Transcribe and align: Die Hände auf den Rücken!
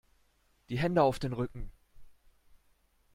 Die 0.69 0.79
Hände 0.79 1.03
auf 1.03 1.19
den 1.19 1.31
Rücken! 1.31 1.71